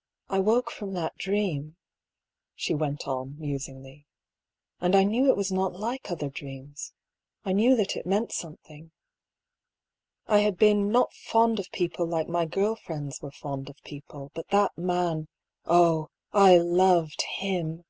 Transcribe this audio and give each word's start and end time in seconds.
"I 0.36 0.40
woke 0.40 0.72
from 0.72 0.92
that 0.94 1.14
dream," 1.16 1.76
she 2.56 2.74
went 2.74 3.06
on, 3.06 3.38
musingly;" 3.38 4.08
and 4.80 4.96
I 4.96 5.04
knew 5.04 5.28
it 5.30 5.36
was 5.36 5.52
not 5.52 5.72
like 5.78 6.10
other 6.10 6.28
dreams. 6.28 6.92
I 7.44 7.52
knew 7.52 7.76
that 7.76 7.94
it 7.94 8.04
meant 8.04 8.32
something. 8.32 8.90
I 10.26 10.40
had 10.40 10.56
been 10.58 10.90
not 10.90 11.12
fond 11.12 11.60
of 11.60 11.70
people 11.70 12.06
like 12.08 12.26
my 12.26 12.44
girl 12.44 12.74
friends 12.74 13.22
were 13.22 13.30
fond 13.30 13.70
of 13.70 13.76
people; 13.84 14.32
but 14.34 14.48
that 14.48 14.76
man, 14.76 15.28
oh! 15.64 16.08
I 16.32 16.58
loved 16.58 17.22
him 17.22 17.84